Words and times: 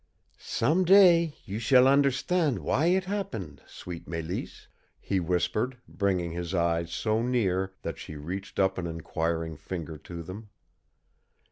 "Some 0.39 0.83
day 0.83 1.35
you 1.45 1.59
shall 1.59 1.87
understand 1.87 2.57
why 2.57 2.87
it 2.87 3.03
happened, 3.03 3.61
sweet 3.67 4.07
Mélisse," 4.07 4.65
he 4.99 5.19
whispered, 5.19 5.77
bringing 5.87 6.31
his 6.31 6.55
eyes 6.55 6.91
so 6.91 7.21
near 7.21 7.73
that 7.83 7.99
she 7.99 8.15
reached 8.15 8.57
up 8.57 8.79
an 8.79 8.87
inquiring 8.87 9.57
finger 9.57 9.99
to 9.99 10.23
them. 10.23 10.49